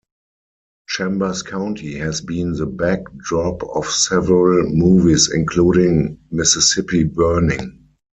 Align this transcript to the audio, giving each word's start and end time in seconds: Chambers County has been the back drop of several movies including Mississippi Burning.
Chambers 0.87 1.43
County 1.43 1.93
has 1.99 2.21
been 2.21 2.53
the 2.53 2.65
back 2.65 3.01
drop 3.17 3.61
of 3.75 3.85
several 3.85 4.67
movies 4.67 5.29
including 5.31 6.17
Mississippi 6.31 7.03
Burning. 7.03 7.85